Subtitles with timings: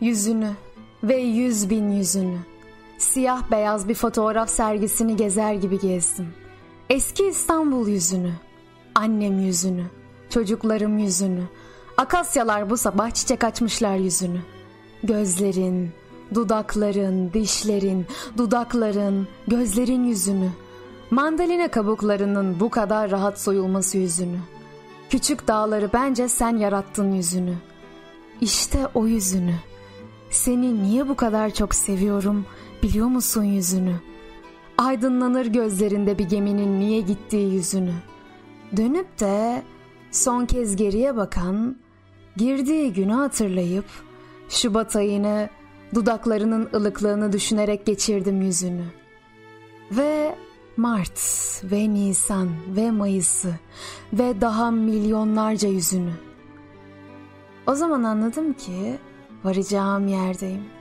[0.00, 0.50] yüzünü
[1.02, 2.38] ve yüz bin yüzünü.
[2.98, 6.28] Siyah beyaz bir fotoğraf sergisini gezer gibi gezdim.
[6.90, 8.32] Eski İstanbul yüzünü,
[8.94, 9.84] annem yüzünü,
[10.30, 11.42] çocuklarım yüzünü.
[11.96, 14.40] Akasyalar bu sabah çiçek açmışlar yüzünü.
[15.02, 15.90] Gözlerin,
[16.34, 18.06] dudakların, dişlerin,
[18.36, 20.50] dudakların, gözlerin yüzünü.
[21.10, 24.38] Mandalina kabuklarının bu kadar rahat soyulması yüzünü.
[25.10, 27.54] Küçük dağları bence sen yarattın yüzünü.
[28.40, 29.54] İşte o yüzünü.
[30.30, 32.46] Seni niye bu kadar çok seviyorum
[32.82, 33.94] biliyor musun yüzünü?
[34.78, 37.94] Aydınlanır gözlerinde bir geminin niye gittiği yüzünü.
[38.76, 39.62] Dönüp de
[40.10, 41.76] son kez geriye bakan,
[42.36, 43.84] girdiği günü hatırlayıp
[44.48, 45.48] Şubat ayını
[45.94, 48.84] dudaklarının ılıklığını düşünerek geçirdim yüzünü.
[49.92, 50.34] Ve
[50.76, 51.20] Mart
[51.64, 53.54] ve Nisan ve Mayıs'ı
[54.12, 56.12] ve daha milyonlarca yüzünü.
[57.66, 58.98] O zaman anladım ki
[59.44, 60.77] varacağım yerdeyim.